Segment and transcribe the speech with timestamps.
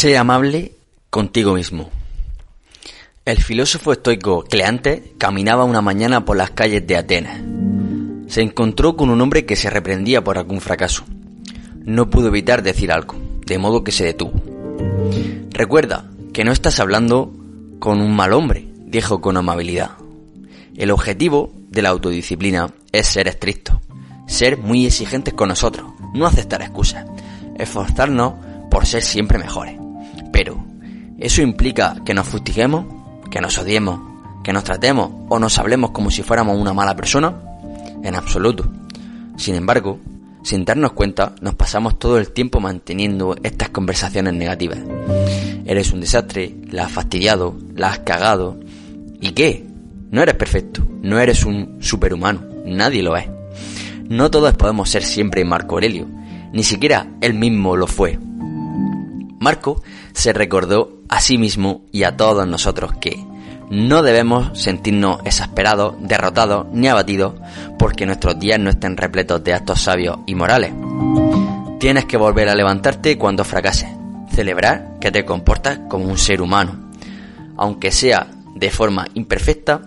[0.00, 0.72] Sé amable
[1.10, 1.90] contigo mismo.
[3.26, 7.42] El filósofo estoico Cleante caminaba una mañana por las calles de Atenas.
[8.26, 11.04] Se encontró con un hombre que se reprendía por algún fracaso.
[11.84, 13.14] No pudo evitar decir algo,
[13.44, 14.32] de modo que se detuvo.
[15.50, 17.34] Recuerda que no estás hablando
[17.78, 19.90] con un mal hombre, dijo con amabilidad.
[20.78, 23.82] El objetivo de la autodisciplina es ser estricto,
[24.26, 27.04] ser muy exigentes con nosotros, no aceptar excusas,
[27.58, 28.32] esforzarnos
[28.70, 29.79] por ser siempre mejores.
[31.20, 32.86] ¿Eso implica que nos fustiguemos,
[33.30, 34.00] que nos odiemos,
[34.42, 37.36] que nos tratemos o nos hablemos como si fuéramos una mala persona?
[38.02, 38.68] En absoluto.
[39.36, 40.00] Sin embargo,
[40.42, 44.78] sin darnos cuenta, nos pasamos todo el tiempo manteniendo estas conversaciones negativas.
[45.66, 48.58] Eres un desastre, la has fastidiado, la has cagado.
[49.20, 49.66] ¿Y qué?
[50.10, 53.28] No eres perfecto, no eres un superhumano, nadie lo es.
[54.08, 56.08] No todos podemos ser siempre Marco Aurelio,
[56.52, 58.18] ni siquiera él mismo lo fue.
[59.38, 63.22] Marco se recordó a sí mismo y a todos nosotros que
[63.68, 67.34] no debemos sentirnos exasperados, derrotados ni abatidos
[67.78, 70.72] porque nuestros días no estén repletos de actos sabios y morales.
[71.78, 73.90] Tienes que volver a levantarte cuando fracases,
[74.32, 76.90] celebrar que te comportas como un ser humano,
[77.56, 79.82] aunque sea de forma imperfecta,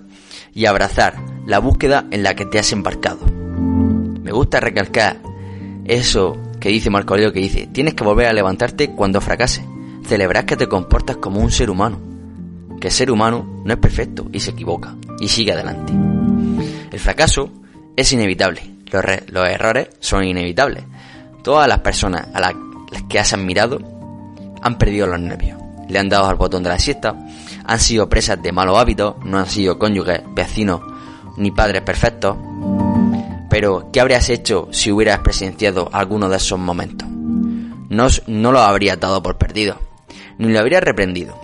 [0.55, 3.25] y abrazar la búsqueda en la que te has embarcado.
[3.25, 5.17] Me gusta recalcar
[5.85, 9.65] eso que dice Marco Aurelio que dice, tienes que volver a levantarte cuando fracases,
[10.05, 11.99] celebrar que te comportas como un ser humano,
[12.79, 15.93] que el ser humano no es perfecto y se equivoca y sigue adelante.
[16.91, 17.49] El fracaso
[17.95, 20.83] es inevitable, los, errores son inevitables.
[21.43, 22.53] Todas las personas a las
[23.09, 23.79] que has admirado
[24.61, 25.59] han perdido los nervios,
[25.89, 27.15] le han dado al botón de la siesta,
[27.65, 30.81] han sido presas de malos hábitos, no han sido cónyuges, vecinos
[31.37, 32.37] ni padres perfectos.
[33.49, 37.07] Pero, ¿qué habrías hecho si hubieras presenciado alguno de esos momentos?
[37.09, 39.77] No, no lo habrías dado por perdido,
[40.37, 41.39] ni lo habrías reprendido.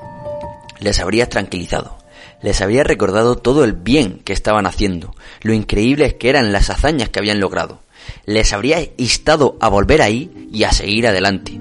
[0.80, 1.98] Les habrías tranquilizado,
[2.42, 7.10] les habrías recordado todo el bien que estaban haciendo, lo increíbles que eran las hazañas
[7.10, 7.82] que habían logrado.
[8.26, 11.60] Les habrías instado a volver ahí y a seguir adelante.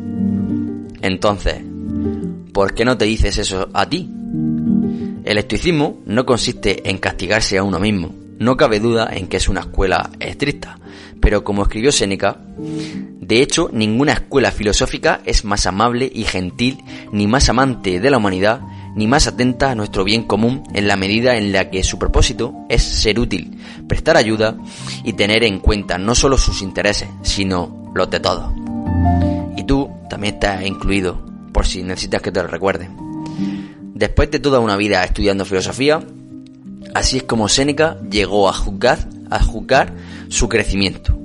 [1.02, 1.60] Entonces,
[2.52, 4.08] ¿por qué no te dices eso a ti?
[5.24, 8.14] El estoicismo no consiste en castigarse a uno mismo.
[8.38, 10.78] No cabe duda en que es una escuela estricta,
[11.20, 12.40] pero como escribió Séneca,
[13.28, 18.16] de hecho ninguna escuela filosófica es más amable y gentil, ni más amante de la
[18.16, 18.62] humanidad,
[18.96, 22.54] ni más atenta a nuestro bien común en la medida en la que su propósito
[22.70, 24.56] es ser útil, prestar ayuda
[25.04, 28.50] y tener en cuenta no solo sus intereses, sino los de todos.
[29.58, 31.22] Y tú también estás incluido,
[31.52, 32.96] por si necesitas que te lo recuerden.
[33.92, 36.00] Después de toda una vida estudiando filosofía,
[36.94, 39.92] así es como Séneca llegó a juzgar, a juzgar
[40.30, 41.17] su crecimiento.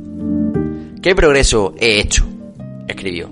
[1.04, 2.26] ¿Qué progreso he hecho?
[2.88, 3.30] escribió.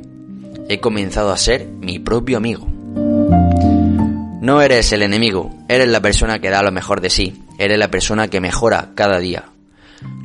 [0.67, 2.67] He comenzado a ser mi propio amigo.
[4.41, 7.89] No eres el enemigo, eres la persona que da lo mejor de sí, eres la
[7.89, 9.45] persona que mejora cada día.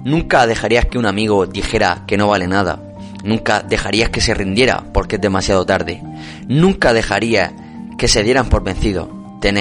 [0.04, 2.82] Nunca dejarías que un amigo dijera que no vale nada.
[3.22, 6.02] Nunca dejarías que se rindiera porque es demasiado tarde.
[6.48, 7.52] Nunca dejarías
[7.96, 9.38] que se dieran por vencido.
[9.40, 9.54] Te,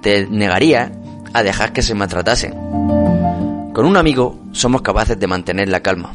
[0.00, 0.92] te negaría
[1.32, 2.52] a dejar que se maltratasen.
[3.72, 6.14] Con un amigo somos capaces de mantener la calma.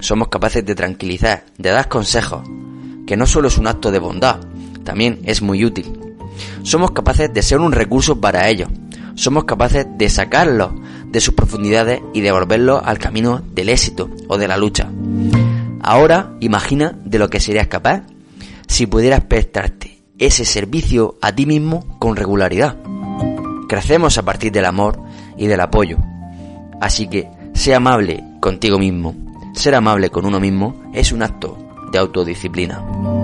[0.00, 2.42] Somos capaces de tranquilizar, de dar consejos,
[3.06, 4.40] que no solo es un acto de bondad,
[4.84, 5.98] también es muy útil.
[6.62, 8.68] Somos capaces de ser un recurso para ellos.
[9.14, 10.70] Somos capaces de sacarlos
[11.06, 14.88] de sus profundidades y devolverlos al camino del éxito o de la lucha.
[15.80, 18.02] Ahora imagina de lo que serías capaz
[18.66, 22.76] si pudieras prestarte ese servicio a ti mismo con regularidad.
[23.68, 25.00] Crecemos a partir del amor
[25.36, 25.98] y del apoyo.
[26.80, 29.27] Así que, sé amable contigo mismo.
[29.58, 31.58] Ser amable con uno mismo es un acto
[31.90, 33.17] de autodisciplina.